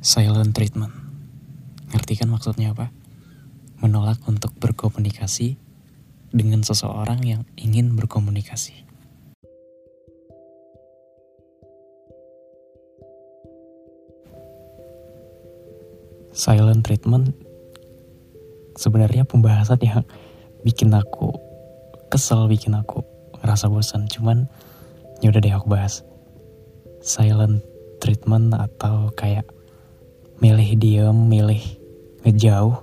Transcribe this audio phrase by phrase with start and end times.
[0.00, 0.96] Silent treatment.
[1.92, 2.88] Ngerti kan maksudnya apa?
[3.84, 5.60] Menolak untuk berkomunikasi
[6.32, 8.88] dengan seseorang yang ingin berkomunikasi.
[16.32, 17.36] Silent treatment
[18.80, 20.00] sebenarnya pembahasan yang
[20.64, 21.36] bikin aku
[22.08, 23.04] kesel, bikin aku
[23.44, 24.08] ngerasa bosan.
[24.08, 24.48] Cuman
[25.20, 26.00] ya udah deh aku bahas.
[27.04, 27.60] Silent
[28.00, 29.44] treatment atau kayak
[30.40, 31.60] milih diem, milih
[32.24, 32.80] ngejauh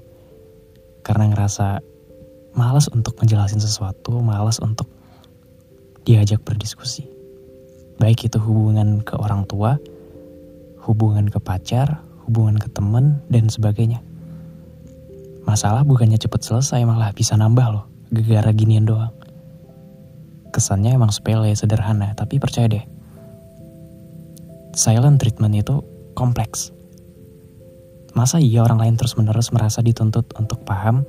[1.02, 1.81] karena ngerasa
[2.53, 4.85] malas untuk menjelasin sesuatu, malas untuk
[6.05, 7.09] diajak berdiskusi.
[7.97, 9.81] Baik itu hubungan ke orang tua,
[10.85, 14.05] hubungan ke pacar, hubungan ke temen, dan sebagainya.
[15.49, 19.13] Masalah bukannya cepet selesai, malah bisa nambah loh, gegara ginian doang.
[20.53, 22.85] Kesannya emang sepele, sederhana, tapi percaya deh,
[24.77, 25.81] silent treatment itu
[26.13, 26.77] kompleks.
[28.17, 31.05] Masa iya orang lain terus-menerus merasa dituntut untuk paham,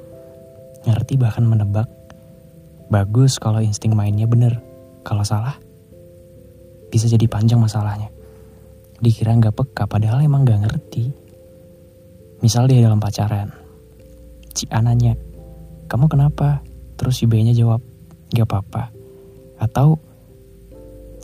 [0.85, 1.89] ngerti bahkan menebak?
[2.93, 4.61] Bagus kalau insting mainnya bener.
[5.09, 5.57] Kalau salah,
[6.93, 8.13] bisa jadi panjang masalahnya.
[9.01, 11.09] Dikira nggak peka padahal emang nggak ngerti.
[12.45, 13.57] Misal dia dalam pacaran.
[14.53, 14.85] Si A
[15.89, 16.61] kamu kenapa?
[17.01, 17.81] Terus si B-nya jawab,
[18.37, 18.93] gak apa-apa.
[19.57, 19.97] Atau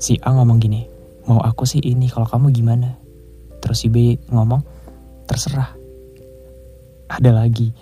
[0.00, 0.88] si A ngomong gini,
[1.28, 3.04] mau aku sih ini kalau kamu gimana
[3.64, 4.60] terus si B ngomong
[5.26, 5.72] terserah.
[7.10, 7.72] Ada lagi.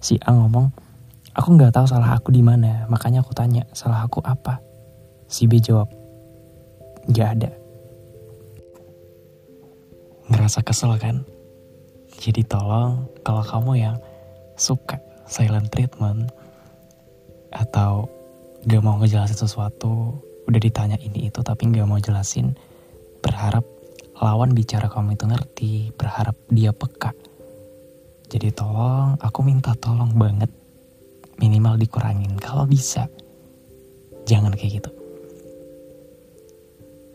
[0.00, 0.72] Si A ngomong
[1.36, 4.58] aku nggak tahu salah aku di mana makanya aku tanya salah aku apa?
[5.30, 5.90] Si B jawab
[7.10, 7.50] nggak ada.
[10.30, 11.26] Ngerasa kesel kan?
[12.20, 13.96] Jadi tolong kalau kamu yang
[14.60, 16.28] suka silent treatment
[17.50, 18.06] atau
[18.68, 22.52] gak mau ngejelasin sesuatu udah ditanya ini itu tapi gak mau jelasin
[23.24, 23.64] berharap
[24.20, 26.19] lawan bicara kamu itu ngerti, berharap
[26.60, 27.16] dia peka.
[28.28, 30.52] Jadi tolong, aku minta tolong banget
[31.40, 33.08] minimal dikurangin kalau bisa.
[34.28, 34.90] Jangan kayak gitu.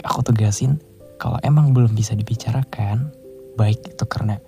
[0.02, 0.82] Aku tegasin
[1.22, 3.14] kalau emang belum bisa dibicarakan,
[3.54, 4.42] baik itu karena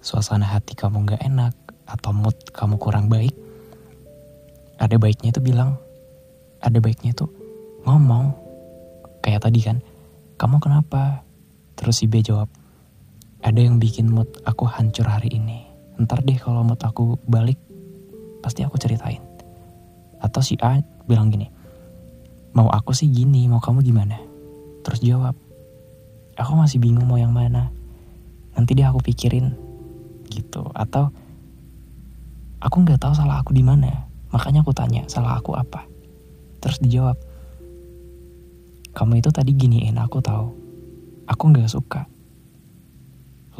[0.00, 1.52] suasana hati kamu gak enak
[1.84, 3.36] atau mood kamu kurang baik,
[4.80, 5.76] ada baiknya itu bilang,
[6.64, 7.28] ada baiknya itu
[7.84, 8.32] ngomong.
[9.20, 9.84] Kayak tadi kan,
[10.40, 11.20] kamu kenapa?
[11.76, 12.48] Terus si B jawab,
[13.40, 15.64] ada yang bikin mood aku hancur hari ini.
[16.00, 17.56] Ntar deh kalau mood aku balik,
[18.44, 19.20] pasti aku ceritain.
[20.20, 21.48] Atau si A bilang gini,
[22.52, 24.20] mau aku sih gini, mau kamu gimana?
[24.84, 25.36] Terus jawab,
[26.36, 27.72] aku masih bingung mau yang mana.
[28.56, 29.56] Nanti deh aku pikirin,
[30.28, 30.68] gitu.
[30.76, 31.08] Atau
[32.60, 35.88] aku nggak tahu salah aku di mana, makanya aku tanya salah aku apa.
[36.60, 37.16] Terus dijawab,
[38.92, 40.52] kamu itu tadi giniin aku tahu.
[41.30, 42.09] Aku nggak suka.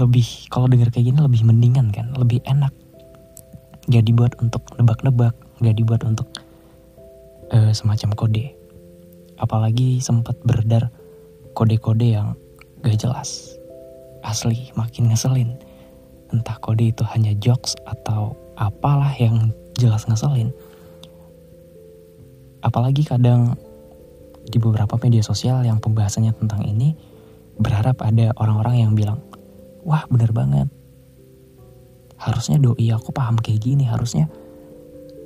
[0.01, 2.73] Lebih kalau denger kayak gini lebih mendingan kan, lebih enak.
[3.93, 6.25] Gak dibuat untuk nebak-nebak, gak dibuat untuk
[7.53, 8.57] uh, semacam kode.
[9.37, 10.89] Apalagi sempat beredar
[11.53, 12.33] kode-kode yang
[12.81, 13.61] gak jelas.
[14.25, 15.61] Asli makin ngeselin.
[16.33, 20.53] Entah kode itu hanya jokes atau apalah yang jelas ngeselin.
[22.61, 23.57] Apalagi kadang
[24.45, 26.93] di beberapa media sosial yang pembahasannya tentang ini
[27.61, 29.21] berharap ada orang-orang yang bilang,
[29.85, 30.69] wah bener banget.
[32.21, 34.29] Harusnya doi aku paham kayak gini, harusnya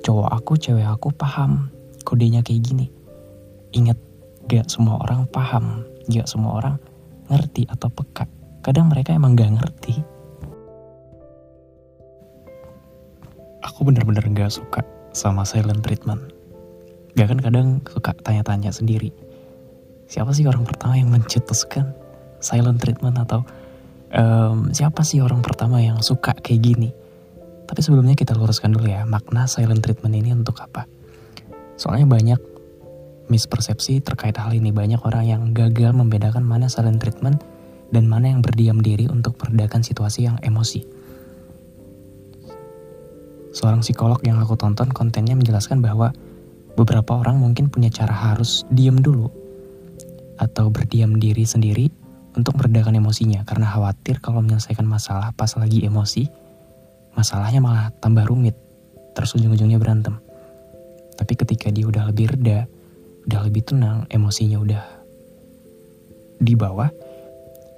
[0.03, 1.67] cowok aku, cewek aku paham
[2.07, 2.87] kodenya kayak gini.
[3.75, 3.99] Ingat,
[4.47, 6.75] gak semua orang paham, gak semua orang
[7.27, 8.29] ngerti atau peka.
[8.63, 9.99] Kadang mereka emang gak ngerti.
[13.65, 16.35] Aku bener-bener gak suka sama silent treatment
[17.15, 19.07] Gak kan kadang suka tanya-tanya sendiri.
[20.11, 21.95] Siapa sih orang pertama yang mencetuskan
[22.43, 23.47] silent treatment atau
[24.13, 26.89] um, siapa sih orang pertama yang suka kayak gini?
[27.65, 30.85] Tapi sebelumnya kita luruskan dulu ya, makna silent treatment ini untuk apa?
[31.79, 32.39] Soalnya banyak
[33.31, 34.69] mispersepsi terkait hal ini.
[34.69, 37.41] Banyak orang yang gagal membedakan mana silent treatment
[37.89, 40.85] dan mana yang berdiam diri untuk meredakan situasi yang emosi.
[43.55, 46.11] Seorang psikolog yang aku tonton kontennya menjelaskan bahwa
[46.75, 49.31] Beberapa orang mungkin punya cara harus diam dulu
[50.35, 51.87] atau berdiam diri sendiri
[52.35, 56.27] untuk meredakan emosinya karena khawatir kalau menyelesaikan masalah pas lagi emosi,
[57.15, 58.55] masalahnya malah tambah rumit,
[59.15, 60.19] terus ujung-ujungnya berantem.
[61.15, 62.67] Tapi ketika dia udah lebih reda,
[63.25, 64.83] udah lebih tenang, emosinya udah
[66.35, 66.91] di bawah,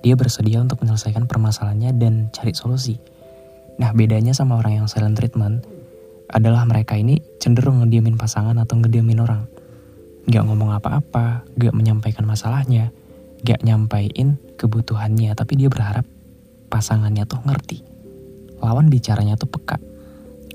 [0.01, 2.97] dia bersedia untuk menyelesaikan permasalahannya dan cari solusi.
[3.77, 5.61] Nah bedanya sama orang yang silent treatment,
[6.27, 9.45] adalah mereka ini cenderung ngediamin pasangan atau ngediamin orang.
[10.27, 12.91] Gak ngomong apa-apa, gak menyampaikan masalahnya,
[13.45, 16.05] gak nyampaikan kebutuhannya, tapi dia berharap
[16.71, 17.83] pasangannya tuh ngerti.
[18.61, 19.77] Lawan bicaranya tuh peka.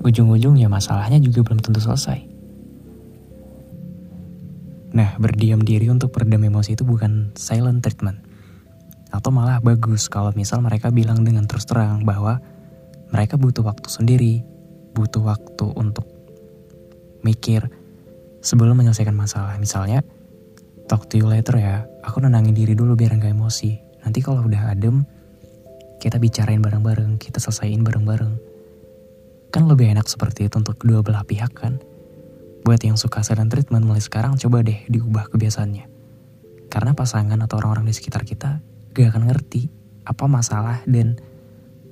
[0.03, 2.19] Ujung-ujungnya masalahnya juga belum tentu selesai.
[4.93, 8.21] Nah, berdiam diri untuk peredam emosi itu bukan silent treatment.
[9.09, 12.37] Atau malah bagus kalau misal mereka bilang dengan terus terang bahwa
[13.09, 14.35] mereka butuh waktu sendiri,
[14.93, 16.05] butuh waktu untuk
[17.25, 17.69] mikir
[18.45, 19.57] sebelum menyelesaikan masalah.
[19.57, 20.05] Misalnya,
[20.87, 23.79] talk to you later ya, aku nenangin diri dulu biar nggak emosi.
[24.03, 25.07] Nanti kalau udah adem,
[26.03, 28.33] kita bicarain bareng-bareng, kita selesaiin bareng-bareng.
[29.53, 31.79] Kan lebih enak seperti itu untuk kedua belah pihak kan?
[32.63, 35.85] Buat yang suka silent treatment mulai sekarang coba deh diubah kebiasaannya.
[36.67, 38.59] Karena pasangan atau orang-orang di sekitar kita
[38.91, 39.69] gak akan ngerti
[40.03, 41.15] apa masalah dan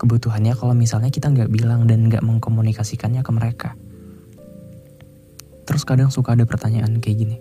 [0.02, 3.70] kebutuhannya kalau misalnya kita nggak bilang dan nggak mengkomunikasikannya ke mereka.
[5.70, 7.38] Terus kadang suka ada pertanyaan kayak gini.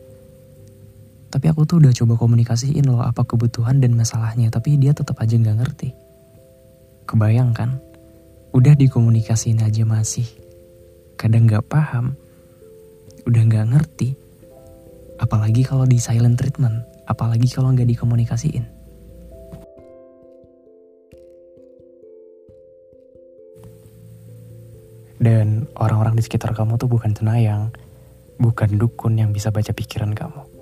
[1.30, 5.38] Tapi aku tuh udah coba komunikasiin loh apa kebutuhan dan masalahnya, tapi dia tetap aja
[5.38, 5.88] nggak ngerti.
[7.06, 7.78] Kebayang kan?
[8.50, 10.26] Udah dikomunikasiin aja masih.
[11.14, 12.18] Kadang nggak paham,
[13.30, 14.18] udah nggak ngerti.
[15.22, 18.66] Apalagi kalau di silent treatment, apalagi kalau nggak dikomunikasiin.
[25.20, 27.70] Dan orang-orang di sekitar kamu tuh bukan cenayang,
[28.40, 30.59] bukan dukun yang bisa baca pikiran kamu.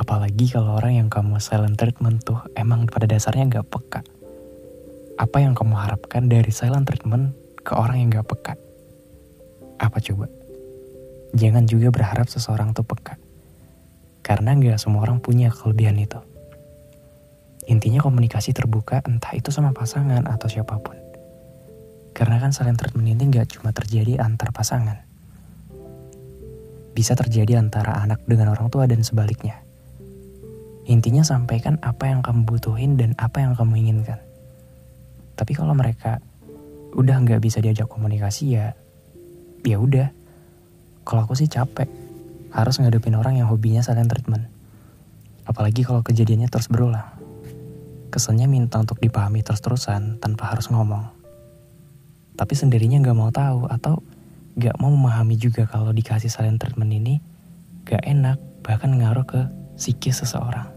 [0.00, 4.00] Apalagi kalau orang yang kamu silent treatment tuh emang pada dasarnya nggak peka.
[5.20, 8.56] Apa yang kamu harapkan dari silent treatment ke orang yang nggak peka?
[9.76, 10.40] Apa coba?
[11.34, 13.14] jangan juga berharap seseorang tuh peka.
[14.20, 16.18] Karena nggak semua orang punya kelebihan itu.
[17.70, 20.98] Intinya komunikasi terbuka entah itu sama pasangan atau siapa pun.
[22.10, 25.06] Karena kan saling treatment ini nggak cuma terjadi antar pasangan.
[26.90, 29.62] Bisa terjadi antara anak dengan orang tua dan sebaliknya.
[30.88, 34.20] Intinya sampaikan apa yang kamu butuhin dan apa yang kamu inginkan.
[35.36, 36.24] Tapi kalau mereka
[36.96, 38.72] udah nggak bisa diajak komunikasi ya,
[39.64, 40.20] ya udah
[41.04, 41.90] kalau aku sih capek,
[42.54, 44.46] harus ngadepin orang yang hobinya silent treatment.
[45.42, 47.18] Apalagi kalau kejadiannya terus berulang.
[48.14, 51.10] Kesannya minta untuk dipahami terus-terusan tanpa harus ngomong.
[52.38, 54.06] Tapi sendirinya gak mau tahu atau
[54.54, 57.18] gak mau memahami juga kalau dikasih silent treatment ini
[57.86, 59.40] gak enak, bahkan ngaruh ke
[59.80, 60.68] psikis seseorang.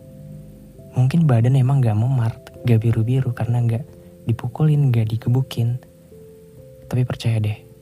[0.96, 3.84] Mungkin badan emang gak memar, gak biru-biru karena gak
[4.24, 5.84] dipukulin, gak dikebukin.
[6.88, 7.74] Tapi percaya deh,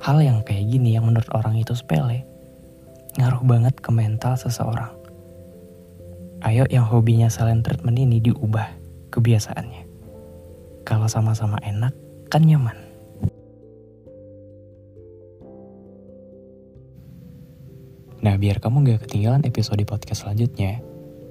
[0.00, 2.24] Hal yang kayak gini yang menurut orang itu sepele,
[3.20, 4.96] ngaruh banget ke mental seseorang.
[6.40, 8.64] Ayo yang hobinya silent treatment ini diubah
[9.12, 9.84] kebiasaannya.
[10.88, 11.92] Kalau sama-sama enak,
[12.32, 12.89] kan nyaman.
[18.20, 20.84] Nah, biar kamu gak ketinggalan episode podcast selanjutnya,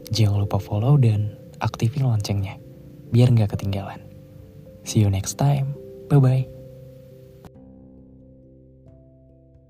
[0.10, 2.58] jangan lupa follow dan aktifin loncengnya,
[3.14, 4.02] biar gak ketinggalan.
[4.82, 5.78] See you next time.
[6.10, 6.59] Bye-bye.